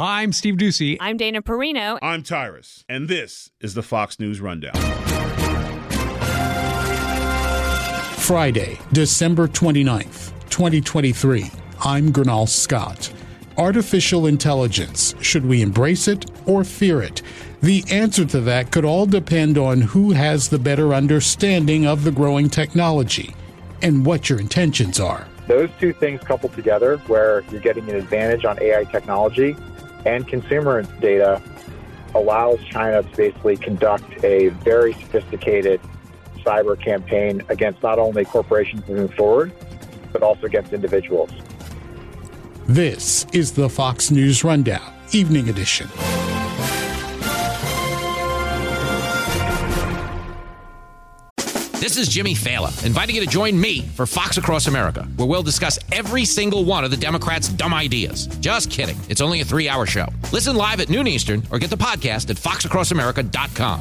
I'm 0.00 0.32
Steve 0.32 0.54
Doocy. 0.54 0.96
I'm 1.00 1.16
Dana 1.16 1.42
Perino. 1.42 1.98
I'm 2.00 2.22
Tyrus, 2.22 2.84
and 2.88 3.08
this 3.08 3.50
is 3.60 3.74
the 3.74 3.82
Fox 3.82 4.20
News 4.20 4.40
Rundown. 4.40 4.76
Friday, 8.18 8.78
December 8.92 9.48
29th, 9.48 10.30
2023. 10.50 11.50
I'm 11.80 12.12
Gurnal 12.12 12.48
Scott. 12.48 13.12
Artificial 13.56 14.28
intelligence. 14.28 15.16
Should 15.20 15.44
we 15.44 15.62
embrace 15.62 16.06
it 16.06 16.30
or 16.46 16.62
fear 16.62 17.02
it? 17.02 17.22
The 17.60 17.82
answer 17.90 18.24
to 18.26 18.40
that 18.42 18.70
could 18.70 18.84
all 18.84 19.04
depend 19.04 19.58
on 19.58 19.80
who 19.80 20.12
has 20.12 20.48
the 20.48 20.60
better 20.60 20.94
understanding 20.94 21.88
of 21.88 22.04
the 22.04 22.12
growing 22.12 22.48
technology 22.48 23.34
and 23.82 24.06
what 24.06 24.30
your 24.30 24.38
intentions 24.38 25.00
are. 25.00 25.26
Those 25.48 25.70
two 25.80 25.92
things 25.92 26.20
coupled 26.20 26.52
together, 26.52 26.98
where 27.08 27.42
you're 27.50 27.60
getting 27.60 27.90
an 27.90 27.96
advantage 27.96 28.44
on 28.44 28.62
AI 28.62 28.84
technology 28.84 29.56
and 30.04 30.26
consumer 30.26 30.82
data, 31.00 31.42
allows 32.14 32.62
China 32.64 33.02
to 33.02 33.16
basically 33.16 33.56
conduct 33.56 34.24
a 34.24 34.48
very 34.48 34.92
sophisticated 34.94 35.80
cyber 36.38 36.80
campaign 36.80 37.42
against 37.48 37.82
not 37.82 37.98
only 37.98 38.24
corporations 38.24 38.86
moving 38.88 39.08
forward, 39.08 39.52
but 40.12 40.22
also 40.22 40.46
against 40.46 40.72
individuals. 40.72 41.30
This 42.66 43.26
is 43.32 43.52
the 43.52 43.68
Fox 43.68 44.10
News 44.10 44.44
Rundown, 44.44 44.92
Evening 45.12 45.48
Edition. 45.48 45.88
This 51.88 51.96
is 51.96 52.08
Jimmy 52.10 52.34
Failla, 52.34 52.84
inviting 52.84 53.14
you 53.14 53.22
to 53.22 53.26
join 53.26 53.58
me 53.58 53.80
for 53.80 54.04
Fox 54.04 54.36
Across 54.36 54.66
America, 54.66 55.04
where 55.16 55.26
we'll 55.26 55.42
discuss 55.42 55.78
every 55.90 56.26
single 56.26 56.66
one 56.66 56.84
of 56.84 56.90
the 56.90 56.98
Democrats' 56.98 57.48
dumb 57.48 57.72
ideas. 57.72 58.26
Just 58.40 58.70
kidding. 58.70 58.98
It's 59.08 59.22
only 59.22 59.40
a 59.40 59.44
three 59.46 59.70
hour 59.70 59.86
show. 59.86 60.06
Listen 60.30 60.54
live 60.54 60.80
at 60.80 60.90
noon 60.90 61.06
Eastern 61.06 61.42
or 61.50 61.58
get 61.58 61.70
the 61.70 61.78
podcast 61.78 62.28
at 62.28 62.36
foxacrossamerica.com. 62.36 63.80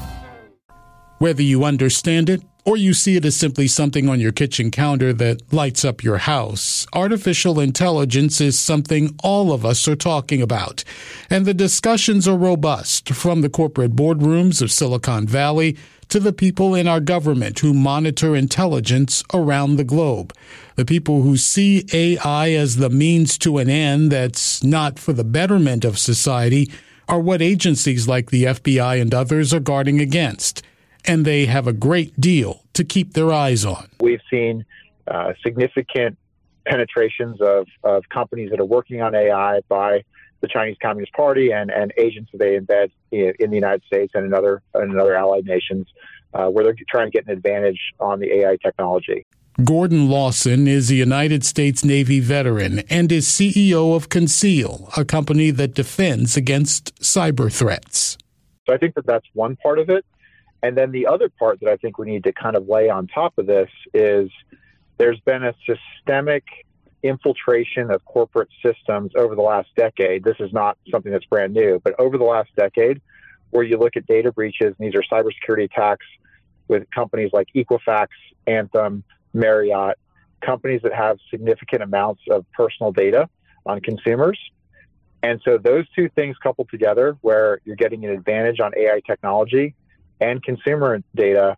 Whether 1.17 1.41
you 1.41 1.65
understand 1.65 2.29
it 2.29 2.43
or 2.63 2.77
you 2.77 2.93
see 2.93 3.17
it 3.17 3.25
as 3.25 3.35
simply 3.35 3.67
something 3.67 4.07
on 4.07 4.21
your 4.21 4.31
kitchen 4.31 4.71
counter 4.71 5.11
that 5.11 5.51
lights 5.51 5.83
up 5.83 6.01
your 6.01 6.19
house, 6.19 6.87
artificial 6.93 7.59
intelligence 7.59 8.39
is 8.39 8.57
something 8.57 9.17
all 9.21 9.51
of 9.51 9.65
us 9.65 9.85
are 9.85 9.97
talking 9.97 10.41
about. 10.41 10.85
And 11.29 11.45
the 11.45 11.53
discussions 11.53 12.25
are 12.25 12.37
robust 12.37 13.09
from 13.09 13.41
the 13.41 13.49
corporate 13.49 13.97
boardrooms 13.97 14.61
of 14.61 14.71
Silicon 14.71 15.27
Valley 15.27 15.75
to 16.09 16.19
the 16.19 16.33
people 16.33 16.73
in 16.73 16.87
our 16.87 16.99
government 16.99 17.59
who 17.59 17.73
monitor 17.73 18.35
intelligence 18.35 19.23
around 19.33 19.75
the 19.75 19.83
globe. 19.83 20.33
The 20.75 20.85
people 20.85 21.21
who 21.21 21.37
see 21.37 21.85
AI 21.91 22.51
as 22.51 22.77
the 22.77 22.89
means 22.89 23.37
to 23.39 23.57
an 23.57 23.69
end 23.69 24.11
that's 24.11 24.63
not 24.63 24.99
for 24.99 25.13
the 25.13 25.23
betterment 25.23 25.83
of 25.83 25.97
society 25.97 26.71
are 27.07 27.19
what 27.19 27.41
agencies 27.41 28.07
like 28.07 28.31
the 28.31 28.45
FBI 28.45 29.01
and 29.01 29.13
others 29.13 29.53
are 29.53 29.59
guarding 29.59 29.99
against. 29.99 30.61
And 31.05 31.25
they 31.25 31.45
have 31.45 31.67
a 31.67 31.73
great 31.73 32.19
deal 32.19 32.63
to 32.73 32.83
keep 32.83 33.13
their 33.13 33.31
eyes 33.31 33.63
on. 33.63 33.87
We've 34.01 34.21
seen 34.29 34.65
uh, 35.07 35.33
significant 35.41 36.17
penetrations 36.65 37.39
of, 37.41 37.67
of 37.83 38.03
companies 38.09 38.49
that 38.51 38.59
are 38.59 38.65
working 38.65 39.01
on 39.01 39.15
AI 39.15 39.61
by 39.69 40.03
the 40.41 40.47
Chinese 40.47 40.77
Communist 40.81 41.13
Party 41.13 41.51
and, 41.51 41.71
and 41.71 41.93
agents 41.97 42.31
that 42.31 42.37
they 42.37 42.57
embed 42.59 42.91
in, 43.11 43.49
the 43.49 43.55
United 43.55 43.83
States 43.85 44.11
and 44.15 44.25
in 44.25 44.33
other, 44.33 44.61
in 44.75 44.99
other 44.99 45.15
allied 45.15 45.45
nations 45.45 45.87
uh, 46.33 46.47
where 46.47 46.63
they're 46.63 46.75
trying 46.89 47.07
to 47.07 47.11
get 47.11 47.25
an 47.25 47.31
advantage 47.31 47.79
on 47.99 48.19
the 48.19 48.31
AI 48.39 48.57
technology. 48.57 49.25
Gordon 49.63 50.07
Lawson 50.07 50.67
is 50.67 50.91
a 50.91 50.95
United 50.95 51.43
States 51.43 51.83
Navy 51.83 52.19
veteran 52.19 52.79
and 52.91 53.11
is 53.11 53.27
CEO 53.27 53.95
of 53.95 54.09
Conceal, 54.09 54.89
a 54.95 55.03
company 55.03 55.49
that 55.49 55.73
defends 55.73 56.37
against 56.37 56.93
cyber 57.01 57.51
threats. 57.51 58.19
So 58.67 58.75
I 58.75 58.77
think 58.77 58.93
that 58.95 59.07
that's 59.07 59.25
one 59.33 59.55
part 59.55 59.79
of 59.79 59.89
it. 59.89 60.05
And 60.61 60.77
then 60.77 60.91
the 60.91 61.07
other 61.07 61.29
part 61.29 61.59
that 61.61 61.69
I 61.69 61.77
think 61.77 61.97
we 61.97 62.05
need 62.05 62.23
to 62.25 62.33
kind 62.33 62.55
of 62.55 62.67
lay 62.67 62.89
on 62.89 63.07
top 63.07 63.37
of 63.39 63.47
this 63.47 63.69
is 63.93 64.29
there's 64.97 65.19
been 65.21 65.43
a 65.43 65.53
systemic 65.65 66.43
infiltration 67.03 67.91
of 67.91 68.03
corporate 68.05 68.49
systems 68.63 69.11
over 69.15 69.35
the 69.35 69.41
last 69.41 69.69
decade. 69.75 70.23
This 70.23 70.37
is 70.39 70.51
not 70.51 70.77
something 70.91 71.11
that's 71.11 71.25
brand 71.25 71.53
new, 71.53 71.79
but 71.83 71.93
over 71.99 72.17
the 72.17 72.23
last 72.23 72.49
decade, 72.55 73.01
where 73.51 73.63
you 73.63 73.77
look 73.77 73.95
at 73.95 74.05
data 74.07 74.31
breaches, 74.31 74.75
and 74.77 74.87
these 74.87 74.95
are 74.95 75.03
cybersecurity 75.11 75.65
attacks 75.65 76.05
with 76.67 76.89
companies 76.93 77.29
like 77.33 77.47
Equifax, 77.55 78.07
Anthem, 78.45 79.03
Marriott, 79.33 79.97
companies 80.41 80.81
that 80.83 80.93
have 80.93 81.17
significant 81.29 81.83
amounts 81.83 82.21
of 82.29 82.45
personal 82.51 82.91
data 82.91 83.29
on 83.65 83.79
consumers. 83.81 84.39
And 85.23 85.41
so 85.43 85.57
those 85.57 85.85
two 85.95 86.09
things 86.09 86.37
coupled 86.37 86.69
together, 86.69 87.17
where 87.21 87.59
you're 87.63 87.75
getting 87.75 88.05
an 88.05 88.11
advantage 88.11 88.59
on 88.59 88.71
AI 88.77 89.01
technology 89.05 89.75
and 90.19 90.43
consumer 90.43 91.01
data, 91.15 91.57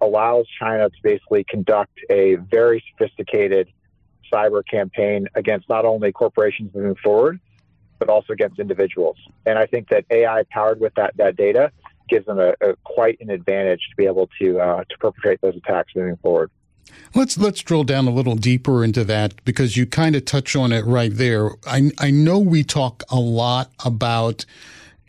allows 0.00 0.46
China 0.58 0.88
to 0.88 0.96
basically 1.02 1.44
conduct 1.44 1.98
a 2.08 2.36
very 2.36 2.82
sophisticated 2.90 3.68
cyber 4.32 4.62
campaign 4.68 5.28
against 5.34 5.68
not 5.68 5.84
only 5.84 6.12
corporations 6.12 6.74
moving 6.74 6.96
forward, 6.96 7.40
but 7.98 8.08
also 8.08 8.32
against 8.32 8.58
individuals. 8.58 9.16
And 9.46 9.58
I 9.58 9.66
think 9.66 9.88
that 9.88 10.04
AI 10.10 10.44
powered 10.50 10.80
with 10.80 10.94
that, 10.94 11.16
that 11.16 11.36
data 11.36 11.72
gives 12.08 12.26
them 12.26 12.38
a, 12.38 12.54
a 12.60 12.74
quite 12.84 13.18
an 13.20 13.30
advantage 13.30 13.80
to 13.90 13.96
be 13.96 14.06
able 14.06 14.28
to 14.40 14.60
uh, 14.60 14.84
to 14.88 14.98
perpetrate 14.98 15.40
those 15.40 15.56
attacks 15.56 15.92
moving 15.94 16.16
forward. 16.16 16.50
Let's 17.14 17.36
let's 17.38 17.62
drill 17.62 17.84
down 17.84 18.06
a 18.08 18.10
little 18.10 18.34
deeper 18.34 18.82
into 18.82 19.04
that 19.04 19.44
because 19.44 19.76
you 19.76 19.86
kind 19.86 20.16
of 20.16 20.24
touch 20.24 20.56
on 20.56 20.72
it 20.72 20.84
right 20.84 21.14
there. 21.14 21.50
I 21.66 21.90
I 21.98 22.10
know 22.10 22.38
we 22.38 22.64
talk 22.64 23.02
a 23.10 23.20
lot 23.20 23.70
about 23.84 24.44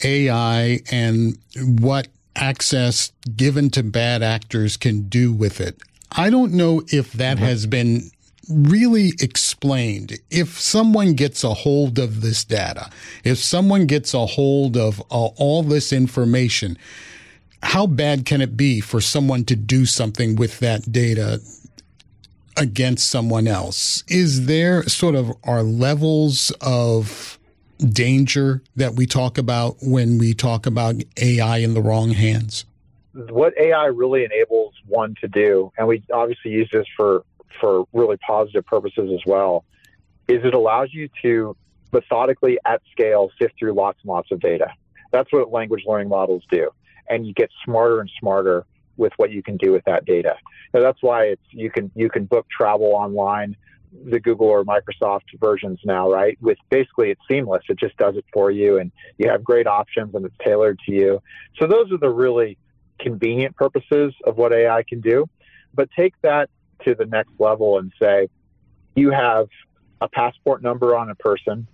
AI 0.03 0.79
and 0.91 1.37
what 1.55 2.07
access 2.35 3.11
given 3.35 3.69
to 3.71 3.83
bad 3.83 4.23
actors 4.23 4.77
can 4.77 5.09
do 5.09 5.31
with 5.31 5.59
it. 5.59 5.81
I 6.11 6.29
don't 6.29 6.53
know 6.53 6.83
if 6.87 7.13
that 7.13 7.37
mm-hmm. 7.37 7.45
has 7.45 7.65
been 7.65 8.09
really 8.49 9.13
explained 9.19 10.17
if 10.29 10.59
someone 10.59 11.13
gets 11.13 11.43
a 11.43 11.53
hold 11.53 11.99
of 11.99 12.21
this 12.21 12.43
data, 12.43 12.89
if 13.23 13.37
someone 13.37 13.85
gets 13.85 14.13
a 14.13 14.25
hold 14.25 14.75
of 14.75 14.99
uh, 15.11 15.25
all 15.37 15.63
this 15.63 15.93
information, 15.93 16.77
how 17.61 17.85
bad 17.85 18.25
can 18.25 18.41
it 18.41 18.57
be 18.57 18.81
for 18.81 19.01
someone 19.01 19.43
to 19.45 19.55
do 19.55 19.85
something 19.85 20.35
with 20.35 20.59
that 20.59 20.91
data 20.91 21.39
against 22.57 23.09
someone 23.09 23.47
else? 23.47 24.03
Is 24.07 24.45
there 24.45 24.83
sort 24.83 25.15
of 25.15 25.31
our 25.43 25.63
levels 25.63 26.51
of 26.61 27.37
danger 27.79 28.61
that 28.75 28.95
we 28.95 29.05
talk 29.05 29.37
about 29.37 29.77
when 29.81 30.17
we 30.17 30.33
talk 30.33 30.65
about 30.65 30.95
AI 31.17 31.57
in 31.57 31.73
the 31.73 31.81
wrong 31.81 32.11
hands? 32.11 32.65
What 33.13 33.53
AI 33.59 33.85
really 33.85 34.23
enables 34.23 34.73
one 34.85 35.15
to 35.21 35.27
do, 35.27 35.71
and 35.77 35.87
we 35.87 36.03
obviously 36.13 36.51
use 36.51 36.69
this 36.71 36.85
for 36.95 37.23
for 37.59 37.85
really 37.93 38.17
positive 38.17 38.65
purposes 38.65 39.11
as 39.13 39.21
well, 39.25 39.65
is 40.27 40.43
it 40.43 40.53
allows 40.53 40.89
you 40.93 41.09
to 41.21 41.55
methodically 41.91 42.57
at 42.65 42.81
scale 42.91 43.31
sift 43.39 43.55
through 43.57 43.73
lots 43.73 43.99
and 44.03 44.09
lots 44.09 44.31
of 44.31 44.39
data. 44.39 44.71
That's 45.11 45.31
what 45.31 45.51
language 45.51 45.83
learning 45.87 46.09
models 46.09 46.43
do. 46.51 46.69
And 47.09 47.25
you 47.25 47.33
get 47.33 47.49
smarter 47.65 47.99
and 47.99 48.09
smarter 48.19 48.65
with 48.97 49.13
what 49.17 49.31
you 49.31 49.41
can 49.41 49.57
do 49.57 49.71
with 49.71 49.83
that 49.85 50.05
data. 50.05 50.35
Now, 50.73 50.81
that's 50.81 51.01
why 51.01 51.25
it's 51.25 51.41
you 51.49 51.71
can 51.71 51.91
you 51.95 52.09
can 52.09 52.25
book 52.25 52.45
travel 52.55 52.87
online, 52.93 53.55
the 54.05 54.19
Google 54.19 54.47
or 54.47 54.63
Microsoft 54.63 55.23
versions 55.39 55.79
now, 55.83 56.11
right? 56.11 56.37
With 56.41 56.57
basically 56.69 57.09
it's 57.09 57.21
seamless. 57.27 57.63
It 57.69 57.79
just 57.79 57.97
does 57.97 58.15
it 58.17 58.25
for 58.31 58.51
you 58.51 58.77
and 58.77 58.91
you 59.17 59.29
have 59.29 59.43
great 59.43 59.65
options 59.65 60.13
and 60.13 60.25
it's 60.25 60.35
tailored 60.43 60.79
to 60.85 60.91
you. 60.91 61.21
So 61.59 61.65
those 61.65 61.91
are 61.91 61.97
the 61.97 62.09
really 62.09 62.57
convenient 62.99 63.55
purposes 63.55 64.13
of 64.25 64.37
what 64.37 64.53
AI 64.53 64.83
can 64.83 65.01
do. 65.01 65.27
But 65.73 65.89
take 65.95 66.13
that 66.21 66.49
to 66.85 66.95
the 66.95 67.05
next 67.05 67.31
level 67.39 67.77
and 67.77 67.91
say, 67.99 68.29
you 68.95 69.11
have 69.11 69.47
a 70.01 70.07
passport 70.07 70.61
number 70.61 70.95
on 70.95 71.09
a 71.09 71.15
person. 71.15 71.67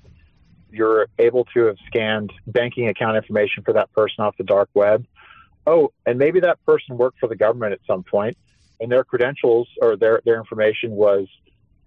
You're 0.71 1.07
able 1.19 1.45
to 1.53 1.65
have 1.65 1.77
scanned 1.87 2.33
banking 2.47 2.87
account 2.87 3.17
information 3.17 3.63
for 3.63 3.73
that 3.73 3.91
person 3.93 4.23
off 4.23 4.35
the 4.37 4.43
dark 4.43 4.69
web. 4.73 5.05
Oh, 5.67 5.91
and 6.05 6.19
maybe 6.19 6.41
that 6.41 6.63
person 6.65 6.97
worked 6.97 7.19
for 7.19 7.27
the 7.27 7.35
government 7.35 7.73
at 7.73 7.79
some 7.87 8.03
point 8.03 8.37
and 8.79 8.91
their 8.91 9.03
credentials 9.03 9.67
or 9.81 9.95
their, 9.95 10.21
their 10.25 10.37
information 10.37 10.91
was 10.91 11.27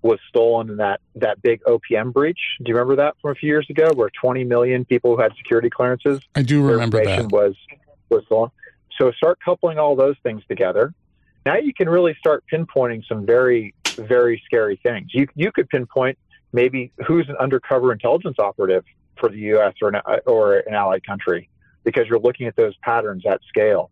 was 0.01 0.19
stolen 0.29 0.71
in 0.71 0.77
that, 0.77 1.01
that 1.17 1.43
big 1.43 1.61
OPM 1.65 2.13
breach. 2.13 2.39
Do 2.63 2.69
you 2.69 2.75
remember 2.77 2.97
that 3.03 3.17
from 3.21 3.33
a 3.33 3.35
few 3.35 3.49
years 3.49 3.67
ago 3.69 3.91
where 3.95 4.11
20 4.11 4.45
million 4.45 4.85
people 4.85 5.17
who 5.17 5.21
had 5.21 5.33
security 5.37 5.71
clearances? 5.71 6.21
I 6.37 6.43
do 6.43 6.65
remember 6.65 7.05
that. 7.05 7.33
Was, 7.33 7.57
was 8.09 8.25
stolen. 8.27 8.51
So 8.97 9.11
start 9.13 9.39
coupling 9.45 9.79
all 9.79 9.97
those 9.97 10.17
things 10.23 10.43
together. 10.49 10.95
Now 11.49 11.57
you 11.57 11.73
can 11.73 11.89
really 11.89 12.15
start 12.19 12.45
pinpointing 12.53 13.07
some 13.09 13.25
very, 13.25 13.75
very 13.97 14.43
scary 14.45 14.79
things. 14.83 15.09
You, 15.15 15.29
you 15.35 15.51
could 15.51 15.67
pinpoint 15.71 16.19
maybe 16.53 16.93
who's 17.07 17.27
an 17.31 17.37
undercover 17.41 17.91
intelligence 17.91 18.37
operative 18.39 18.85
for 19.19 19.31
the 19.31 19.39
U.S. 19.53 19.73
or 19.81 19.89
an, 19.89 20.03
or 20.27 20.59
an 20.59 20.75
allied 20.75 21.07
country 21.07 21.49
because 21.85 22.07
you're 22.07 22.19
looking 22.19 22.49
at 22.49 22.57
those 22.57 22.77
patterns 22.83 23.25
at 23.25 23.41
scale. 23.49 23.91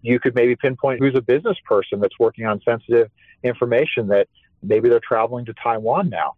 You 0.00 0.18
could 0.18 0.34
maybe 0.34 0.56
pinpoint 0.56 1.00
who's 1.00 1.14
a 1.14 1.20
business 1.20 1.58
person 1.66 2.00
that's 2.00 2.18
working 2.18 2.46
on 2.46 2.62
sensitive 2.62 3.10
information 3.42 4.08
that 4.08 4.28
maybe 4.62 4.88
they're 4.88 4.98
traveling 5.06 5.44
to 5.44 5.54
Taiwan 5.62 6.08
now, 6.08 6.32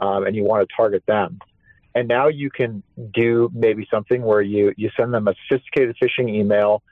um, 0.00 0.26
and 0.26 0.34
you 0.34 0.42
want 0.42 0.66
to 0.66 0.74
target 0.74 1.04
them. 1.04 1.38
And 1.94 2.08
now 2.08 2.28
you 2.28 2.48
can 2.48 2.82
do 3.12 3.50
maybe 3.52 3.86
something 3.90 4.22
where 4.22 4.40
you, 4.40 4.72
you 4.78 4.88
send 4.96 5.12
them 5.12 5.28
a 5.28 5.34
sophisticated 5.46 5.98
phishing 6.02 6.30
email 6.30 6.82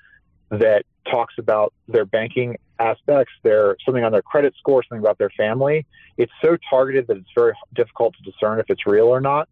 that 0.50 0.84
talks 1.10 1.36
about 1.38 1.72
their 1.88 2.04
banking 2.04 2.58
aspects, 2.78 3.32
their 3.42 3.76
something 3.84 4.04
on 4.04 4.12
their 4.12 4.22
credit 4.22 4.54
score, 4.58 4.82
something 4.82 5.02
about 5.02 5.18
their 5.18 5.30
family. 5.30 5.86
It's 6.16 6.32
so 6.44 6.56
targeted 6.68 7.06
that 7.08 7.16
it's 7.16 7.30
very 7.34 7.52
difficult 7.74 8.14
to 8.16 8.30
discern 8.30 8.60
if 8.60 8.66
it's 8.68 8.86
real 8.86 9.06
or 9.06 9.20
not. 9.20 9.48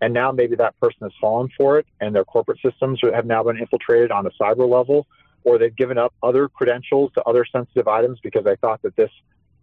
And 0.00 0.14
now 0.14 0.32
maybe 0.32 0.56
that 0.56 0.78
person 0.80 0.98
has 1.02 1.12
fallen 1.20 1.50
for 1.58 1.78
it, 1.78 1.86
and 2.00 2.14
their 2.14 2.24
corporate 2.24 2.58
systems 2.64 3.00
have 3.02 3.26
now 3.26 3.42
been 3.42 3.58
infiltrated 3.58 4.10
on 4.10 4.26
a 4.26 4.30
cyber 4.40 4.68
level, 4.68 5.06
or 5.44 5.58
they've 5.58 5.76
given 5.76 5.98
up 5.98 6.14
other 6.22 6.48
credentials 6.48 7.12
to 7.14 7.22
other 7.24 7.44
sensitive 7.44 7.86
items 7.86 8.18
because 8.22 8.44
they 8.44 8.56
thought 8.56 8.80
that 8.82 8.96
this 8.96 9.10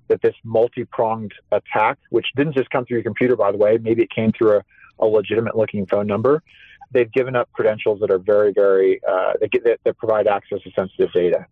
that 0.09 0.21
this 0.21 0.35
multi-pronged 0.43 1.33
attack, 1.51 1.97
which 2.11 2.27
didn't 2.37 2.53
just 2.53 2.69
come 2.69 2.85
through 2.85 2.95
your 2.95 3.03
computer, 3.03 3.35
by 3.35 3.51
the 3.51 3.57
way, 3.57 3.77
maybe 3.81 4.01
it 4.03 4.09
came 4.09 4.31
through 4.31 4.57
a, 4.57 4.63
a 4.99 5.05
legitimate-looking 5.05 5.85
phone 5.85 6.07
number. 6.07 6.41
They've 6.93 7.11
given 7.11 7.35
up 7.35 7.51
credentials 7.51 7.99
that 7.99 8.09
are 8.09 8.17
very, 8.17 8.53
very 8.53 9.01
uh, 9.03 9.33
that, 9.41 9.51
get, 9.51 9.65
that, 9.65 9.79
that 9.83 9.97
provide 9.97 10.25
access 10.27 10.61
to 10.61 10.71
sensitive 10.71 11.11
data. 11.11 11.45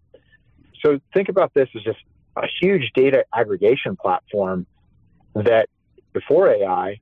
So 0.86 1.00
think 1.14 1.30
about 1.30 1.54
this 1.56 1.68
as 1.76 1.82
just 1.82 2.00
a 2.38 2.46
huge 2.62 2.92
data 2.94 3.26
aggregation 3.34 3.96
platform 3.96 4.68
that 5.34 5.68
before 6.14 6.48
AI, 6.48 7.00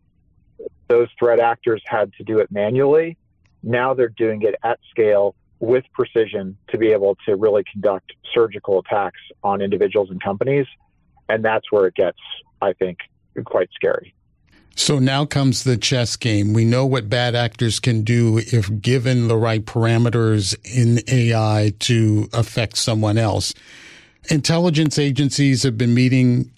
those 0.87 1.09
threat 1.19 1.39
actors 1.39 1.83
had 1.85 2.13
to 2.13 2.23
do 2.23 2.39
it 2.39 2.49
manually. 2.49 3.17
Now 3.61 3.93
they're 3.93 4.07
doing 4.07 4.43
it 4.43 4.55
at 4.63 4.79
scale 4.89 5.35
with 5.59 5.83
precision 5.93 6.57
to 6.69 6.77
be 6.77 6.91
able 6.91 7.17
to 7.25 7.35
really 7.35 7.63
conduct 7.69 8.13
surgical 8.33 8.79
attacks 8.79 9.19
on 9.43 9.61
individuals 9.61 10.09
and 10.11 10.23
companies. 10.23 10.65
And 11.27 11.43
that's 11.43 11.69
where 11.69 11.87
it 11.87 11.95
gets, 11.95 12.19
I 12.61 12.73
think, 12.73 12.99
quite 13.43 13.69
scary. 13.73 14.13
So 14.75 14.99
now 14.99 15.25
comes 15.25 15.63
the 15.63 15.77
chess 15.77 16.15
game. 16.15 16.53
We 16.53 16.65
know 16.65 16.85
what 16.85 17.09
bad 17.09 17.35
actors 17.35 17.79
can 17.79 18.03
do 18.03 18.39
if 18.39 18.81
given 18.81 19.27
the 19.27 19.37
right 19.37 19.63
parameters 19.63 20.55
in 20.63 20.99
AI 21.07 21.73
to 21.79 22.27
affect 22.33 22.77
someone 22.77 23.17
else. 23.17 23.53
Intelligence 24.29 24.97
agencies 24.97 25.63
have 25.63 25.77
been 25.77 25.93
meeting 25.93 26.49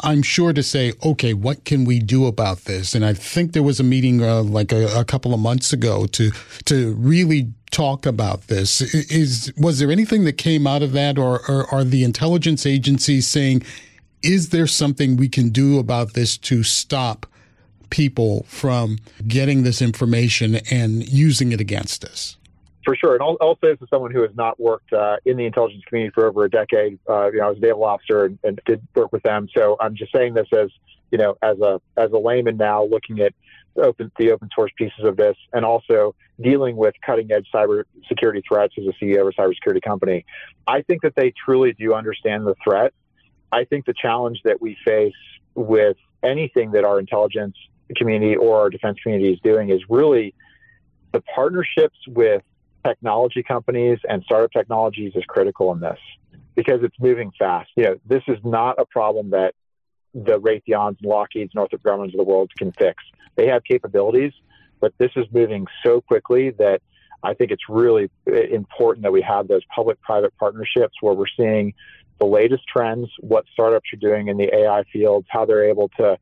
I'm 0.00 0.22
sure 0.22 0.52
to 0.52 0.62
say, 0.62 0.92
okay, 1.04 1.34
what 1.34 1.64
can 1.64 1.84
we 1.84 1.98
do 1.98 2.26
about 2.26 2.58
this? 2.58 2.94
And 2.94 3.04
I 3.04 3.14
think 3.14 3.52
there 3.52 3.62
was 3.62 3.80
a 3.80 3.84
meeting 3.84 4.22
uh, 4.22 4.42
like 4.42 4.70
a, 4.70 5.00
a, 5.00 5.04
couple 5.04 5.34
of 5.34 5.40
months 5.40 5.72
ago 5.72 6.06
to 6.06 6.30
to 6.66 6.94
really 6.94 7.52
talk 7.70 8.06
about 8.06 8.42
this. 8.42 8.80
Is 9.10 9.52
was 9.56 9.80
there 9.80 9.90
anything 9.90 10.24
that 10.24 10.34
came 10.34 10.68
out 10.68 10.82
of 10.82 10.92
that, 10.92 11.18
or, 11.18 11.40
or 11.50 11.66
are 11.74 11.82
the 11.82 12.04
intelligence 12.04 12.64
agencies 12.64 13.26
saying, 13.26 13.62
is 14.22 14.50
there 14.50 14.68
something 14.68 15.16
we 15.16 15.28
can 15.28 15.48
do 15.48 15.80
about 15.80 16.12
this 16.12 16.38
to 16.38 16.62
stop 16.62 17.26
people 17.90 18.44
from 18.48 18.98
getting 19.26 19.62
this 19.62 19.82
information 19.82 20.56
and 20.70 21.08
using 21.08 21.52
it 21.52 21.60
against 21.60 22.04
us? 22.04 22.36
For 22.84 22.96
sure, 22.96 23.14
and 23.14 23.22
I'll, 23.22 23.36
I'll 23.40 23.58
say 23.62 23.72
this 23.72 23.78
as 23.82 23.90
someone 23.90 24.12
who 24.12 24.22
has 24.22 24.34
not 24.34 24.58
worked 24.58 24.92
uh, 24.94 25.16
in 25.26 25.36
the 25.36 25.44
intelligence 25.44 25.84
community 25.86 26.12
for 26.14 26.26
over 26.26 26.44
a 26.44 26.50
decade. 26.50 26.98
Uh, 27.08 27.30
you 27.30 27.38
know, 27.38 27.46
I 27.46 27.48
was 27.50 27.58
a 27.58 27.60
naval 27.60 27.84
officer 27.84 28.24
and, 28.24 28.38
and, 28.42 28.60
did 28.64 28.80
work 28.94 29.12
with 29.12 29.22
them. 29.24 29.46
So 29.54 29.76
I'm 29.78 29.94
just 29.94 30.10
saying 30.10 30.32
this 30.32 30.46
as 30.52 30.70
you 31.10 31.18
know, 31.18 31.36
as 31.42 31.58
a 31.60 31.80
as 31.98 32.12
a 32.12 32.18
layman 32.18 32.56
now, 32.56 32.84
looking 32.84 33.20
at 33.20 33.34
open 33.76 34.10
the 34.18 34.32
open 34.32 34.48
source 34.54 34.72
pieces 34.76 35.04
of 35.04 35.16
this, 35.16 35.36
and 35.52 35.64
also 35.64 36.14
dealing 36.40 36.76
with 36.76 36.94
cutting 37.04 37.30
edge 37.30 37.46
cyber 37.54 37.84
security 38.08 38.42
threats 38.48 38.74
as 38.78 38.84
a 38.86 39.04
CEO 39.04 39.20
of 39.20 39.26
a 39.26 39.32
cybersecurity 39.32 39.82
company. 39.82 40.24
I 40.66 40.82
think 40.82 41.02
that 41.02 41.14
they 41.16 41.32
truly 41.44 41.74
do 41.74 41.94
understand 41.94 42.46
the 42.46 42.54
threat. 42.62 42.92
I 43.52 43.64
think 43.64 43.86
the 43.86 43.94
challenge 43.94 44.40
that 44.44 44.60
we 44.60 44.76
face 44.84 45.12
with 45.54 45.96
anything 46.22 46.72
that 46.72 46.84
our 46.84 46.98
intelligence 46.98 47.56
community 47.96 48.36
or 48.36 48.60
our 48.60 48.70
defense 48.70 48.98
community 49.02 49.32
is 49.32 49.40
doing 49.40 49.70
is 49.70 49.80
really 49.88 50.34
the 51.12 51.20
partnerships 51.34 51.98
with 52.06 52.42
technology 52.84 53.42
companies 53.42 53.98
and 54.08 54.22
startup 54.24 54.52
technologies 54.52 55.12
is 55.14 55.24
critical 55.26 55.72
in 55.72 55.80
this 55.80 55.98
because 56.54 56.82
it's 56.82 56.96
moving 57.00 57.30
fast. 57.38 57.70
You 57.76 57.84
know, 57.84 57.96
this 58.06 58.22
is 58.28 58.38
not 58.44 58.78
a 58.78 58.84
problem 58.84 59.30
that 59.30 59.54
the 60.14 60.40
Raytheons 60.40 60.96
and 61.00 61.10
Lockheeds, 61.10 61.54
Northrop 61.54 61.82
Grumman's 61.82 62.14
of 62.14 62.18
the 62.18 62.24
world 62.24 62.50
can 62.56 62.72
fix. 62.72 63.02
They 63.36 63.46
have 63.46 63.62
capabilities, 63.64 64.32
but 64.80 64.92
this 64.98 65.10
is 65.16 65.26
moving 65.32 65.66
so 65.84 66.00
quickly 66.00 66.50
that 66.58 66.80
I 67.22 67.34
think 67.34 67.50
it's 67.50 67.68
really 67.68 68.10
important 68.26 69.02
that 69.02 69.12
we 69.12 69.22
have 69.22 69.48
those 69.48 69.62
public-private 69.74 70.36
partnerships 70.38 70.94
where 71.00 71.14
we're 71.14 71.26
seeing 71.36 71.74
the 72.18 72.26
latest 72.26 72.64
trends, 72.66 73.08
what 73.20 73.44
startups 73.52 73.90
are 73.92 73.96
doing 73.96 74.28
in 74.28 74.36
the 74.36 74.52
AI 74.54 74.82
fields, 74.92 75.26
how 75.30 75.44
they're 75.44 75.68
able 75.68 75.88
to 75.98 76.18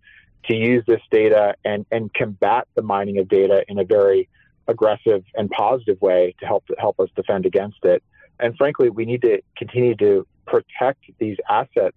to 0.48 0.54
use 0.54 0.84
this 0.87 1.00
data 1.10 1.54
and 1.64 1.87
and 1.90 2.12
combat 2.14 2.66
the 2.75 2.82
mining 2.82 3.19
of 3.19 3.28
data 3.28 3.64
in 3.69 3.78
a 3.78 3.84
very 3.84 4.28
aggressive 4.69 5.25
and 5.34 5.50
positive 5.50 6.00
way 6.00 6.34
to 6.40 6.46
help 6.46 6.64
help 6.78 6.98
us 7.00 7.08
defend 7.16 7.46
against 7.46 7.84
it. 7.84 8.02
And 8.38 8.56
frankly, 8.56 8.90
we 8.90 9.04
need 9.04 9.22
to 9.22 9.40
continue 9.56 9.94
to 9.96 10.26
protect 10.46 11.04
these 11.19 11.37
assets 11.48 11.96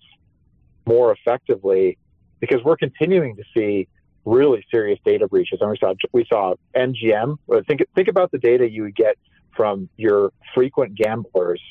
more 0.85 1.11
effectively 1.11 1.97
because 2.39 2.63
we're 2.63 2.77
continuing 2.77 3.35
to 3.35 3.43
see 3.55 3.87
really 4.25 4.65
serious 4.71 4.99
data 5.05 5.27
breaches. 5.27 5.59
And 5.61 5.69
we 5.69 5.77
saw 5.77 5.93
we 6.11 6.25
saw 6.29 6.55
MGM. 6.75 7.37
Think 7.67 7.81
think 7.95 8.07
about 8.07 8.31
the 8.31 8.37
data 8.37 8.69
you 8.69 8.83
would 8.83 8.95
get 8.95 9.17
from 9.55 9.89
your 9.97 10.31
frequent 10.53 10.95
gamblers 10.95 11.61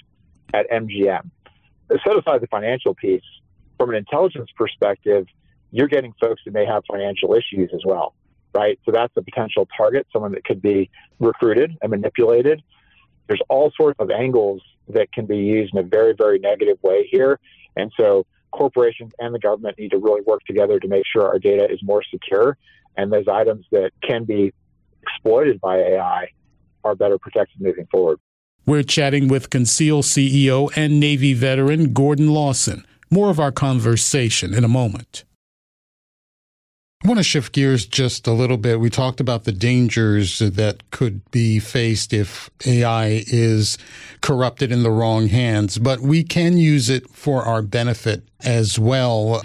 at 0.52 0.68
MGM. 0.70 1.30
Set 1.90 2.18
aside 2.18 2.40
the 2.40 2.46
financial 2.48 2.94
piece. 2.94 3.22
From 3.78 3.90
an 3.90 3.96
intelligence 3.96 4.50
perspective, 4.56 5.26
you're 5.70 5.88
getting 5.88 6.14
folks 6.20 6.42
that 6.44 6.52
may 6.52 6.64
have 6.64 6.82
financial 6.90 7.34
issues 7.34 7.70
as 7.74 7.82
well 7.84 8.14
right? 8.54 8.78
So 8.84 8.92
that's 8.92 9.12
a 9.16 9.22
potential 9.22 9.68
target, 9.76 10.06
someone 10.12 10.32
that 10.32 10.44
could 10.44 10.62
be 10.62 10.90
recruited 11.20 11.76
and 11.82 11.90
manipulated. 11.90 12.62
There's 13.26 13.42
all 13.48 13.72
sorts 13.76 13.98
of 14.00 14.10
angles 14.10 14.62
that 14.88 15.12
can 15.12 15.26
be 15.26 15.36
used 15.36 15.74
in 15.74 15.80
a 15.80 15.82
very, 15.82 16.14
very 16.16 16.38
negative 16.38 16.78
way 16.82 17.06
here. 17.10 17.38
And 17.76 17.92
so 17.96 18.26
corporations 18.50 19.12
and 19.18 19.34
the 19.34 19.38
government 19.38 19.78
need 19.78 19.90
to 19.90 19.98
really 19.98 20.22
work 20.22 20.42
together 20.46 20.80
to 20.80 20.88
make 20.88 21.04
sure 21.10 21.26
our 21.26 21.38
data 21.38 21.70
is 21.70 21.82
more 21.82 22.02
secure 22.02 22.56
and 22.96 23.12
those 23.12 23.28
items 23.28 23.66
that 23.70 23.92
can 24.02 24.24
be 24.24 24.52
exploited 25.02 25.60
by 25.60 25.76
AI 25.76 26.28
are 26.84 26.94
better 26.94 27.18
protected 27.18 27.60
moving 27.60 27.86
forward. 27.90 28.18
We're 28.66 28.82
chatting 28.82 29.28
with 29.28 29.50
Conceal 29.50 30.02
CEO 30.02 30.70
and 30.76 30.98
Navy 30.98 31.32
veteran 31.32 31.92
Gordon 31.92 32.30
Lawson. 32.30 32.84
More 33.10 33.30
of 33.30 33.38
our 33.38 33.52
conversation 33.52 34.52
in 34.52 34.64
a 34.64 34.68
moment. 34.68 35.24
I 37.04 37.06
want 37.06 37.18
to 37.18 37.24
shift 37.24 37.52
gears 37.52 37.86
just 37.86 38.26
a 38.26 38.32
little 38.32 38.56
bit. 38.56 38.80
We 38.80 38.90
talked 38.90 39.20
about 39.20 39.44
the 39.44 39.52
dangers 39.52 40.40
that 40.40 40.90
could 40.90 41.30
be 41.30 41.60
faced 41.60 42.12
if 42.12 42.50
AI 42.66 43.22
is 43.28 43.78
corrupted 44.20 44.72
in 44.72 44.82
the 44.82 44.90
wrong 44.90 45.28
hands, 45.28 45.78
but 45.78 46.00
we 46.00 46.24
can 46.24 46.58
use 46.58 46.90
it 46.90 47.08
for 47.10 47.44
our 47.44 47.62
benefit 47.62 48.24
as 48.40 48.80
well. 48.80 49.42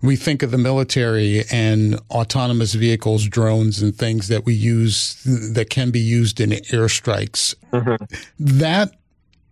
We 0.00 0.14
think 0.14 0.44
of 0.44 0.52
the 0.52 0.58
military 0.58 1.42
and 1.50 1.98
autonomous 2.08 2.74
vehicles, 2.74 3.26
drones, 3.26 3.82
and 3.82 3.92
things 3.96 4.28
that 4.28 4.44
we 4.44 4.54
use 4.54 5.20
that 5.24 5.70
can 5.70 5.90
be 5.90 6.00
used 6.00 6.40
in 6.40 6.50
airstrikes. 6.50 7.56
Mm-hmm. 7.72 8.04
That 8.38 8.94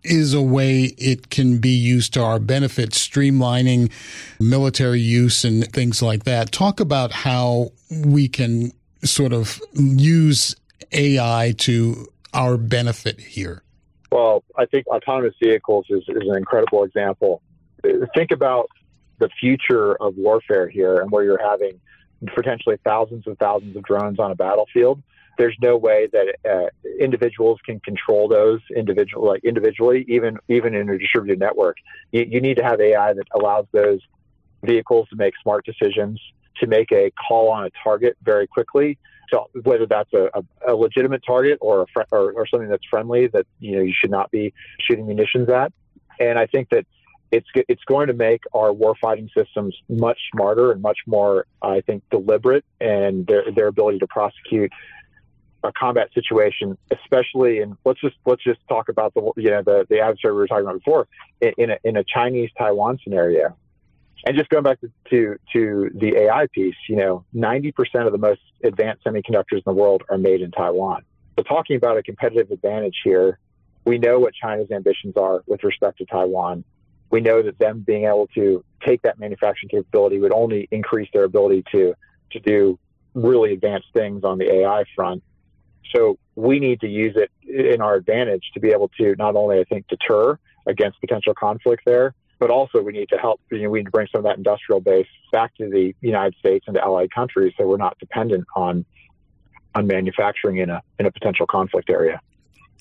is 0.03 0.35
a 0.35 0.43
way 0.43 0.95
it 0.99 1.31
can 1.31 1.59
be 1.59 1.71
used 1.71 2.15
to 2.15 2.23
our 2.23 2.39
benefit, 2.39 2.91
streamlining 2.91 3.91
military 4.39 5.01
use 5.01 5.45
and 5.45 5.71
things 5.73 6.03
like 6.03 6.25
that. 6.25 6.53
Talk 6.53 6.81
about 6.81 7.13
how 7.13 7.73
we 7.91 8.29
can 8.29 8.73
sort 9.05 9.33
of 9.33 9.61
use 9.75 10.57
AI 10.93 11.55
to 11.59 12.07
our 12.33 12.57
benefit 12.57 13.21
here. 13.21 13.63
Well, 14.11 14.43
I 14.57 14.67
think 14.67 14.87
autonomous 14.89 15.35
vehicles 15.41 15.87
is, 15.89 16.03
is 16.09 16.29
an 16.29 16.37
incredible 16.37 16.85
example. 16.85 17.43
Think 18.15 18.31
about 18.31 18.69
the 19.19 19.29
future 19.41 19.95
of 20.03 20.17
warfare 20.17 20.69
here 20.69 21.01
and 21.01 21.11
where 21.11 21.23
you're 21.23 21.43
having 21.43 21.81
potentially 22.35 22.77
thousands 22.85 23.27
and 23.27 23.39
thousands 23.39 23.77
of 23.77 23.83
drones 23.85 24.19
on 24.19 24.31
a 24.31 24.35
battlefield 24.35 25.03
there's 25.39 25.57
no 25.61 25.77
way 25.77 26.09
that 26.13 26.35
uh, 26.49 26.69
individuals 26.99 27.59
can 27.65 27.81
control 27.81 28.29
those 28.29 28.61
individual 28.75 29.27
like 29.27 29.45
individually, 29.45 30.05
even 30.09 30.39
even 30.49 30.75
in 30.75 30.89
a 30.89 30.99
distributed 30.99 31.39
network. 31.39 31.77
You, 32.13 32.27
you, 32.29 32.41
need 32.41 32.57
to 32.57 32.65
have 32.65 32.81
AI 32.81 33.13
that 33.13 33.27
allows 33.35 33.67
those 33.73 34.01
vehicles 34.65 35.09
to 35.09 35.17
make 35.17 35.35
smart 35.43 35.65
decisions, 35.65 36.21
to 36.59 36.67
make 36.67 36.93
a 36.93 37.11
call 37.29 37.51
on 37.51 37.65
a 37.65 37.71
target 37.83 38.17
very 38.23 38.47
quickly. 38.47 38.99
So 39.33 39.49
whether 39.63 39.87
that's 39.87 40.13
a, 40.13 40.29
a, 40.35 40.73
a 40.73 40.75
legitimate 40.75 41.23
target 41.25 41.59
or, 41.61 41.83
a 41.83 41.87
fr- 41.93 42.03
or, 42.11 42.33
or 42.33 42.47
something 42.47 42.69
that's 42.69 42.85
friendly 42.91 43.29
that 43.29 43.47
you 43.61 43.77
know 43.77 43.83
you 43.83 43.95
should 43.99 44.11
not 44.11 44.31
be 44.31 44.53
shooting 44.81 45.07
munitions 45.07 45.49
at, 45.49 45.73
and 46.19 46.39
I 46.39 46.47
think 46.47 46.69
that 46.71 46.87
it's 47.33 47.47
it's 47.55 47.85
going 47.85 48.09
to 48.09 48.13
make 48.13 48.43
our 48.53 48.73
warfighting 48.73 49.29
systems 49.37 49.77
much 49.89 50.19
smarter 50.33 50.73
and 50.73 50.83
much 50.83 50.99
more, 51.07 51.47
I 51.63 51.81
think, 51.81 52.03
deliberate 52.11 52.65
and 52.81 53.27
their 53.27 53.45
their 53.55 53.69
ability 53.69 54.01
to 54.01 54.07
prosecute 54.07 54.73
a 55.63 55.73
combat 55.73 56.09
situation, 56.15 56.77
especially 56.91 57.61
in 57.61 57.77
let's 57.85 58.01
just 58.01 58.17
let's 58.25 58.43
just 58.43 58.61
talk 58.69 58.89
about 58.89 59.15
the 59.15 59.33
you 59.37 59.51
know 59.51 59.63
the 59.63 59.87
the 59.89 60.01
adversary 60.01 60.33
we 60.33 60.39
were 60.39 60.47
talking 60.47 60.65
about 60.65 60.83
before 60.83 61.07
in, 61.41 61.53
in 61.59 61.71
a 61.71 61.79
in 61.85 61.97
a 61.97 62.05
Chinese 62.05 62.51
Taiwan 62.57 62.99
scenario, 63.03 63.57
and 64.25 64.37
just 64.37 64.49
going 64.49 64.65
back 64.65 64.81
to, 64.81 64.91
to 65.11 65.37
to 65.53 65.91
the 65.95 66.17
AI 66.17 66.47
piece, 66.53 66.77
you 66.89 66.97
know, 66.97 67.25
ninety 67.33 67.73
percent 67.73 68.07
of 68.07 68.13
the 68.13 68.19
most 68.19 68.41
advanced 68.65 69.05
semiconductors 69.05 69.59
in 69.59 69.63
the 69.67 69.73
world 69.73 70.03
are 70.09 70.19
made 70.19 70.41
in 70.41 70.51
Taiwan. 70.51 71.03
So 71.37 71.43
talking 71.43 71.77
about 71.77 71.97
a 71.97 72.03
competitive 72.03 72.51
advantage 72.51 72.97
here, 73.05 73.39
we 73.85 73.99
know 73.99 74.19
what 74.19 74.35
China's 74.35 74.71
ambitions 74.71 75.17
are 75.17 75.43
with 75.47 75.63
respect 75.65 75.99
to 75.99 76.07
Taiwan. 76.07 76.65
We 77.11 77.21
know 77.21 77.43
that 77.43 77.59
them 77.59 77.81
being 77.81 78.05
able 78.05 78.29
to 78.35 78.65
take 78.87 79.03
that 79.03 79.19
manufacturing 79.19 79.69
capability 79.69 80.19
would 80.19 80.33
only 80.33 80.69
increase 80.71 81.09
their 81.13 81.25
ability 81.25 81.65
to 81.73 81.95
to 82.33 82.41
do 82.41 82.79
really 83.15 83.53
advanced 83.53 83.89
things 83.93 84.23
on 84.23 84.39
the 84.39 84.51
AI 84.51 84.85
front 84.95 85.23
so 85.95 86.19
we 86.37 86.59
need 86.59 86.81
to 86.81 86.89
use 86.89 87.17
it 87.17 87.31
in 87.43 87.81
our 87.81 87.95
advantage 87.95 88.51
to 88.55 88.61
be 88.61 88.69
able 88.71 88.89
to 88.99 89.15
not 89.19 89.37
only, 89.37 89.59
I 89.59 89.65
think, 89.65 89.89
deter 89.89 90.39
against 90.67 91.01
potential 91.01 91.35
conflict 91.35 91.83
there, 91.85 92.15
but 92.39 92.51
also 92.51 92.81
we 92.81 92.93
need 92.93 93.09
to 93.11 93.19
help, 93.19 93.41
you 93.51 93.63
know, 93.63 93.71
we 93.71 93.81
need 93.81 93.87
to 93.87 93.91
bring 93.91 94.09
some 94.11 94.21
of 94.21 94.25
that 94.25 94.39
industrial 94.39 94.81
base 94.81 95.07
back 95.33 95.55
to 95.57 95.69
the 95.69 95.95
United 96.01 96.35
States 96.39 96.65
and 96.67 96.75
to 96.75 96.83
allied 96.83 97.11
countries 97.13 97.53
so 97.59 97.67
we're 97.67 97.77
not 97.77 97.99
dependent 97.99 98.45
on 98.57 98.85
on 99.75 99.87
manufacturing 99.87 100.57
in 100.59 100.71
a 100.71 100.83
in 100.99 101.07
a 101.07 101.13
potential 101.13 101.47
conflict 101.47 101.91
area. 101.91 102.21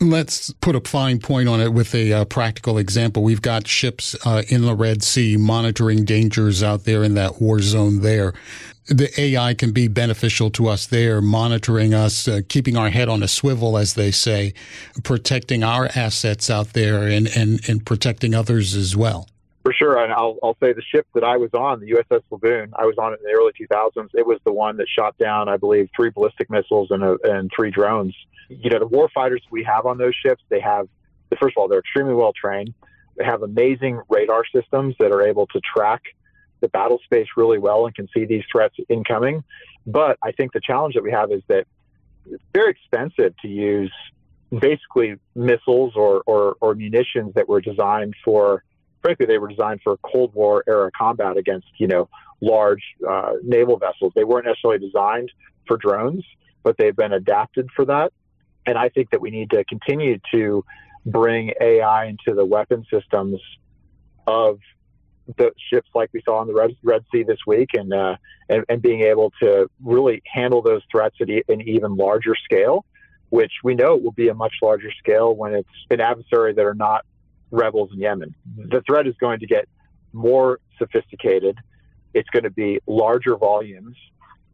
Let's 0.01 0.53
put 0.61 0.77
a 0.77 0.81
fine 0.81 1.19
point 1.19 1.49
on 1.49 1.59
it 1.59 1.73
with 1.73 1.93
a 1.93 2.13
uh, 2.13 2.25
practical 2.25 2.77
example. 2.77 3.21
We've 3.21 3.41
got 3.41 3.67
ships 3.67 4.15
uh, 4.25 4.43
in 4.47 4.61
the 4.61 4.73
Red 4.73 5.03
Sea 5.03 5.35
monitoring 5.35 6.05
dangers 6.05 6.63
out 6.63 6.85
there 6.85 7.03
in 7.03 7.15
that 7.15 7.41
war 7.41 7.59
zone 7.59 7.99
there. 7.99 8.33
The 8.87 9.11
AI 9.19 9.53
can 9.55 9.73
be 9.73 9.89
beneficial 9.89 10.51
to 10.51 10.69
us 10.69 10.87
there, 10.87 11.21
monitoring 11.21 11.93
us, 11.93 12.29
uh, 12.29 12.39
keeping 12.47 12.77
our 12.77 12.89
head 12.89 13.09
on 13.09 13.21
a 13.21 13.27
swivel, 13.27 13.77
as 13.77 13.95
they 13.95 14.09
say, 14.11 14.53
protecting 15.03 15.63
our 15.63 15.89
assets 15.93 16.49
out 16.49 16.71
there 16.71 17.03
and, 17.03 17.27
and, 17.35 17.59
and 17.67 17.85
protecting 17.85 18.33
others 18.33 18.75
as 18.75 18.95
well. 18.95 19.27
For 19.63 19.73
sure. 19.73 20.01
And 20.01 20.13
I'll, 20.13 20.37
I'll 20.41 20.57
say 20.61 20.71
the 20.71 20.81
ship 20.81 21.07
that 21.13 21.25
I 21.25 21.35
was 21.35 21.53
on, 21.53 21.81
the 21.81 21.91
USS 21.91 22.21
Laboon, 22.31 22.71
I 22.73 22.85
was 22.85 22.97
on 22.97 23.11
it 23.11 23.19
in 23.19 23.29
the 23.29 23.37
early 23.37 23.51
2000s. 23.51 24.11
It 24.13 24.25
was 24.25 24.39
the 24.45 24.53
one 24.53 24.77
that 24.77 24.87
shot 24.87 25.17
down, 25.17 25.49
I 25.49 25.57
believe, 25.57 25.89
three 25.93 26.09
ballistic 26.09 26.49
missiles 26.49 26.89
and, 26.89 27.03
a, 27.03 27.17
and 27.25 27.51
three 27.53 27.69
drones 27.69 28.15
you 28.49 28.69
know, 28.69 28.79
the 28.79 28.87
war 28.87 29.09
fighters 29.13 29.41
we 29.51 29.63
have 29.63 29.85
on 29.85 29.97
those 29.97 30.15
ships, 30.15 30.43
they 30.49 30.59
have, 30.59 30.87
first 31.39 31.55
of 31.55 31.61
all, 31.61 31.67
they're 31.67 31.79
extremely 31.79 32.13
well 32.13 32.33
trained. 32.33 32.73
They 33.15 33.23
have 33.23 33.43
amazing 33.43 34.01
radar 34.09 34.43
systems 34.53 34.95
that 34.99 35.11
are 35.11 35.21
able 35.21 35.47
to 35.47 35.61
track 35.61 36.01
the 36.61 36.67
battle 36.67 36.99
space 37.03 37.27
really 37.37 37.57
well 37.57 37.85
and 37.85 37.95
can 37.95 38.07
see 38.13 38.25
these 38.25 38.43
threats 38.51 38.75
incoming. 38.89 39.43
But 39.85 40.17
I 40.21 40.31
think 40.31 40.51
the 40.53 40.61
challenge 40.61 40.95
that 40.95 41.03
we 41.03 41.11
have 41.11 41.31
is 41.31 41.41
that 41.47 41.65
it's 42.25 42.43
very 42.53 42.71
expensive 42.71 43.33
to 43.41 43.47
use 43.47 43.93
basically 44.59 45.15
missiles 45.35 45.93
or, 45.95 46.21
or, 46.25 46.55
or 46.59 46.75
munitions 46.75 47.33
that 47.35 47.47
were 47.47 47.61
designed 47.61 48.15
for, 48.25 48.63
frankly, 49.01 49.25
they 49.25 49.37
were 49.37 49.47
designed 49.47 49.81
for 49.83 49.97
Cold 49.97 50.33
War 50.33 50.63
era 50.67 50.89
combat 50.97 51.37
against, 51.37 51.67
you 51.77 51.87
know, 51.87 52.09
large 52.41 52.83
uh, 53.07 53.33
naval 53.43 53.77
vessels. 53.77 54.11
They 54.15 54.23
weren't 54.23 54.45
necessarily 54.45 54.79
designed 54.79 55.31
for 55.67 55.77
drones, 55.77 56.25
but 56.63 56.77
they've 56.77 56.95
been 56.95 57.13
adapted 57.13 57.69
for 57.75 57.85
that. 57.85 58.11
And 58.65 58.77
I 58.77 58.89
think 58.89 59.11
that 59.11 59.21
we 59.21 59.31
need 59.31 59.49
to 59.51 59.63
continue 59.65 60.19
to 60.31 60.63
bring 61.05 61.53
AI 61.59 62.05
into 62.05 62.35
the 62.35 62.45
weapon 62.45 62.85
systems 62.91 63.39
of 64.27 64.59
the 65.37 65.51
ships 65.71 65.89
like 65.93 66.09
we 66.13 66.21
saw 66.23 66.41
in 66.41 66.47
the 66.47 66.53
Red, 66.53 66.75
Red 66.83 67.05
Sea 67.11 67.23
this 67.23 67.39
week 67.45 67.69
and, 67.73 67.93
uh, 67.93 68.15
and, 68.49 68.65
and 68.67 68.81
being 68.81 69.01
able 69.01 69.31
to 69.41 69.69
really 69.83 70.21
handle 70.25 70.61
those 70.61 70.81
threats 70.91 71.15
at 71.21 71.29
e- 71.29 71.43
an 71.47 71.61
even 71.61 71.95
larger 71.95 72.35
scale, 72.43 72.85
which 73.29 73.51
we 73.63 73.75
know 73.75 73.95
will 73.95 74.11
be 74.11 74.29
a 74.29 74.33
much 74.33 74.53
larger 74.61 74.91
scale 74.97 75.35
when 75.35 75.53
it's 75.53 75.69
an 75.91 76.01
adversary 76.01 76.53
that 76.53 76.65
are 76.65 76.73
not 76.73 77.05
rebels 77.51 77.91
in 77.93 77.99
Yemen. 77.99 78.35
The 78.57 78.81
threat 78.81 79.07
is 79.07 79.15
going 79.19 79.39
to 79.39 79.47
get 79.47 79.67
more 80.13 80.59
sophisticated. 80.77 81.57
It's 82.13 82.29
going 82.29 82.43
to 82.43 82.49
be 82.49 82.79
larger 82.87 83.35
volumes. 83.35 83.95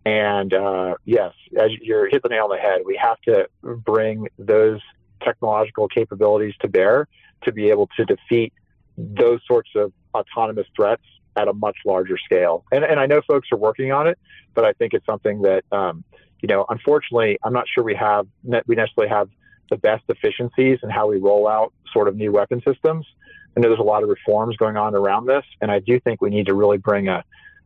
And 0.06 0.54
uh, 0.54 0.96
yes, 1.04 1.34
as 1.60 1.72
you're 1.82 2.08
hit 2.08 2.22
the 2.22 2.30
nail 2.30 2.46
on 2.46 2.50
the 2.52 2.58
head, 2.58 2.82
we 2.86 2.96
have 3.02 3.20
to 3.22 3.48
bring 3.64 4.28
those 4.38 4.80
technological 5.24 5.88
capabilities 5.88 6.54
to 6.62 6.68
bear 6.68 7.08
to 7.44 7.52
be 7.52 7.70
able 7.70 7.90
to 7.98 8.06
defeat 8.06 8.54
those 8.98 9.40
sorts 9.48 9.70
of 9.76 9.92
autonomous 10.14 10.68
threats 10.76 11.04
at 11.36 11.48
a 11.48 11.54
much 11.54 11.78
larger 11.86 12.18
scale. 12.18 12.64
And, 12.72 12.84
and 12.86 13.00
I 13.00 13.08
know 13.08 13.22
folks 13.28 13.50
are 13.52 13.58
working 13.58 13.92
on 13.92 14.08
it, 14.08 14.18
but 14.54 14.64
I 14.64 14.74
think 14.74 14.94
it's 14.94 15.06
something 15.06 15.42
that, 15.42 15.64
um, 15.72 16.04
you 16.42 16.48
know, 16.48 16.66
unfortunately, 16.70 17.38
I'm 17.44 17.54
not 17.54 17.66
sure 17.68 17.84
we 17.84 17.96
have, 17.96 18.28
we 18.68 18.76
necessarily 18.76 19.10
have 19.10 19.30
the 19.70 19.78
best 19.78 20.04
efficiencies 20.08 20.80
in 20.84 20.90
how 20.90 21.08
we 21.08 21.18
roll 21.18 21.48
out 21.48 21.74
sort 21.92 22.08
of 22.08 22.16
new 22.16 22.32
weapon 22.32 22.62
systems. 22.66 23.06
I 23.58 23.60
know 23.60 23.70
there's 23.70 23.80
a 23.80 23.84
lot 23.84 24.04
of 24.04 24.10
reforms 24.10 24.56
going 24.58 24.78
on 24.78 24.96
around 24.96 25.26
this, 25.26 25.44
and 25.62 25.72
I 25.72 25.80
do 25.80 26.00
think 26.00 26.22
we 26.22 26.30
need 26.30 26.46
to 26.46 26.54
really 26.54 26.78
bring 26.78 27.08
a 27.08 27.24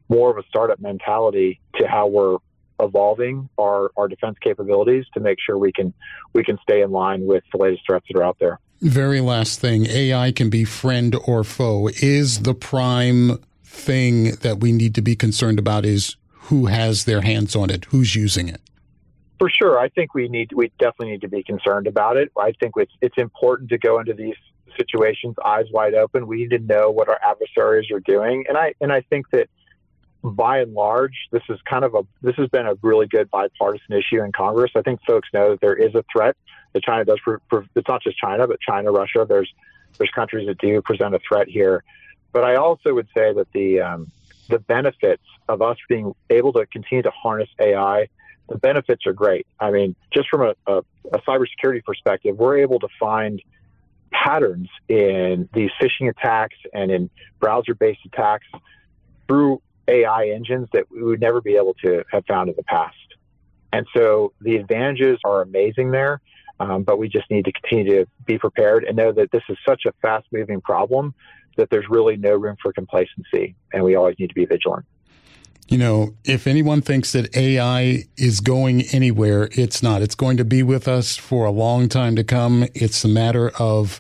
more 0.10 0.32
of 0.32 0.38
a 0.38 0.44
startup 0.50 0.80
mentality 0.82 1.60
to 1.76 1.88
how 1.88 2.08
we're 2.08 2.38
evolving 2.80 3.50
our, 3.60 3.92
our 3.96 4.08
defense 4.08 4.38
capabilities 4.42 5.06
to 5.14 5.20
make 5.20 5.38
sure 5.46 5.58
we 5.58 5.72
can 5.72 5.94
we 6.34 6.44
can 6.44 6.58
stay 6.64 6.82
in 6.82 6.92
line 6.92 7.26
with 7.26 7.44
the 7.52 7.58
latest 7.58 7.84
threats 7.86 8.06
that 8.10 8.20
are 8.20 8.24
out 8.24 8.38
there. 8.40 8.60
Very 8.82 9.20
last 9.20 9.60
thing, 9.60 9.86
AI 9.88 10.32
can 10.32 10.50
be 10.50 10.64
friend 10.64 11.16
or 11.26 11.44
foe. 11.44 11.90
Is 12.02 12.44
the 12.44 12.54
prime 12.54 13.38
thing 13.64 14.36
that 14.38 14.60
we 14.60 14.72
need 14.72 14.96
to 14.96 15.02
be 15.02 15.16
concerned 15.16 15.60
about 15.60 15.86
is 15.86 16.16
who 16.32 16.68
has 16.68 17.06
their 17.06 17.22
hands 17.22 17.56
on 17.56 17.70
it, 17.70 17.86
who's 17.86 18.16
using 18.16 18.48
it? 18.48 18.62
For 19.38 19.50
sure, 19.50 19.80
I 19.80 19.90
think 19.90 20.14
we 20.14 20.28
need 20.28 20.52
we 20.54 20.72
definitely 20.80 21.12
need 21.12 21.22
to 21.22 21.30
be 21.30 21.44
concerned 21.44 21.88
about 21.88 22.18
it. 22.18 22.32
I 22.38 22.54
think 22.60 22.74
it's 22.78 22.92
it's 23.02 23.18
important 23.18 23.70
to 23.70 23.78
go 23.78 24.00
into 24.00 24.14
these 24.14 24.36
situations 24.78 25.36
eyes 25.44 25.66
wide 25.72 25.94
open. 25.94 26.28
We 26.28 26.38
need 26.38 26.52
to 26.52 26.60
know 26.60 26.90
what 26.90 27.10
our 27.10 27.20
adversaries 27.26 27.90
are 27.92 28.00
doing, 28.00 28.46
and 28.48 28.58
I 28.58 28.74
and 28.82 28.92
I 28.92 29.02
think 29.02 29.30
that 29.32 29.50
by 30.24 30.60
and 30.60 30.74
large, 30.74 31.28
this 31.32 31.44
is 31.50 31.60
kind 31.70 31.86
of 31.86 31.96
a 31.96 32.02
this 32.22 32.36
has 32.36 32.50
been 32.50 32.66
a 32.66 32.76
really 32.82 33.08
good 33.08 33.30
bipartisan 33.32 33.96
issue 33.96 34.22
in 34.22 34.32
Congress. 34.32 34.72
I 34.76 34.82
think 34.82 35.00
folks 35.08 35.30
know 35.34 35.52
that 35.52 35.62
there 35.62 35.76
is 35.76 35.96
a 35.96 36.04
threat 36.12 36.36
that 36.74 36.84
China 36.84 37.06
does. 37.06 37.20
For, 37.24 37.42
for, 37.50 37.66
it's 37.76 37.88
not 37.88 38.04
just 38.04 38.18
China, 38.18 38.48
but 38.48 38.60
China, 38.60 38.92
Russia. 38.92 39.26
There's 39.28 39.52
there's 39.98 40.12
countries 40.12 40.48
that 40.48 40.58
do 40.58 40.82
present 40.82 41.16
a 41.16 41.20
threat 41.28 41.48
here. 41.48 41.84
But 42.32 42.44
I 42.44 42.56
also 42.56 42.94
would 42.94 43.08
say 43.16 43.34
that 43.34 43.48
the 43.54 43.82
um, 43.82 44.12
the 44.50 44.60
benefits 44.60 45.24
of 45.48 45.62
us 45.62 45.78
being 45.88 46.14
able 46.30 46.54
to 46.54 46.66
continue 46.66 47.04
to 47.04 47.12
harness 47.12 47.50
AI, 47.60 48.08
the 48.50 48.58
benefits 48.58 49.06
are 49.06 49.14
great. 49.14 49.48
I 49.60 49.72
mean, 49.72 49.96
just 50.12 50.28
from 50.30 50.42
a, 50.42 50.56
a, 50.68 50.78
a 51.14 51.20
cybersecurity 51.22 51.84
perspective, 51.84 52.38
we're 52.38 52.58
able 52.58 52.80
to 52.80 52.88
find 53.00 53.42
patterns 54.12 54.70
in 54.88 55.48
these 55.54 55.70
phishing 55.82 56.10
attacks 56.10 56.58
and 56.74 56.92
in 56.92 57.10
browser-based 57.40 58.02
attacks 58.06 58.48
through 59.28 59.62
AI 59.90 60.30
engines 60.30 60.68
that 60.74 60.90
we 60.92 61.04
would 61.04 61.20
never 61.20 61.42
be 61.42 61.56
able 61.56 61.74
to 61.84 62.04
have 62.12 62.26
found 62.26 62.50
in 62.50 62.56
the 62.56 62.64
past. 62.64 62.96
And 63.74 63.86
so 63.96 64.34
the 64.42 64.56
advantages 64.56 65.20
are 65.24 65.42
amazing 65.42 65.92
there, 65.92 66.22
um, 66.60 66.84
but 66.84 66.98
we 66.98 67.08
just 67.08 67.30
need 67.30 67.46
to 67.46 67.52
continue 67.52 68.04
to 68.04 68.10
be 68.26 68.38
prepared 68.38 68.84
and 68.84 68.96
know 68.98 69.12
that 69.12 69.32
this 69.32 69.44
is 69.50 69.58
such 69.68 69.84
a 69.86 69.92
fast 70.02 70.28
moving 70.32 70.62
problem 70.62 71.14
that 71.58 71.70
there's 71.70 71.86
really 71.90 72.16
no 72.16 72.36
room 72.36 72.56
for 72.62 72.72
complacency, 72.72 73.56
and 73.74 73.84
we 73.84 73.96
always 73.96 74.16
need 74.18 74.28
to 74.28 74.34
be 74.34 74.46
vigilant. 74.46 74.86
You 75.68 75.78
know, 75.78 76.16
if 76.26 76.48
anyone 76.48 76.82
thinks 76.82 77.12
that 77.12 77.36
AI 77.36 78.06
is 78.18 78.40
going 78.40 78.82
anywhere, 78.92 79.50
it's 79.52 79.84
not. 79.84 80.02
It's 80.02 80.16
going 80.16 80.38
to 80.38 80.46
be 80.46 80.64
with 80.64 80.88
us 80.88 81.16
for 81.16 81.46
a 81.46 81.52
long 81.52 81.90
time 81.90 82.16
to 82.16 82.24
come. 82.24 82.66
It's 82.74 83.04
a 83.04 83.08
matter 83.08 83.50
of 83.60 84.00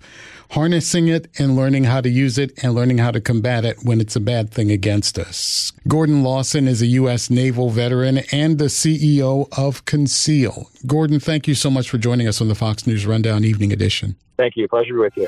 harnessing 0.51 1.07
it 1.07 1.27
and 1.37 1.55
learning 1.55 1.85
how 1.85 2.01
to 2.01 2.09
use 2.09 2.37
it 2.37 2.51
and 2.63 2.73
learning 2.73 2.97
how 2.97 3.11
to 3.11 3.21
combat 3.21 3.65
it 3.65 3.77
when 3.83 4.01
it's 4.01 4.15
a 4.15 4.19
bad 4.19 4.51
thing 4.51 4.71
against 4.71 5.17
us. 5.19 5.71
Gordon 5.87 6.23
Lawson 6.23 6.67
is 6.67 6.81
a 6.81 6.87
U.S. 6.87 7.29
naval 7.29 7.69
veteran 7.69 8.19
and 8.31 8.57
the 8.57 8.65
CEO 8.65 9.47
of 9.57 9.85
Conceal. 9.85 10.69
Gordon, 10.85 11.19
thank 11.19 11.47
you 11.47 11.55
so 11.55 11.69
much 11.69 11.89
for 11.89 11.97
joining 11.97 12.27
us 12.27 12.41
on 12.41 12.47
the 12.47 12.55
Fox 12.55 12.85
News 12.87 13.05
Rundown 13.05 13.43
Evening 13.43 13.71
Edition. 13.71 14.15
Thank 14.37 14.55
you. 14.55 14.67
Pleasure 14.67 14.97
with 14.97 15.15
you. 15.17 15.27